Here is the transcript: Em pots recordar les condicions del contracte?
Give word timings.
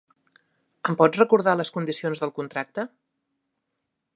Em 0.91 0.95
pots 1.01 1.21
recordar 1.21 1.53
les 1.59 1.71
condicions 1.75 2.25
del 2.25 2.33
contracte? 2.39 2.87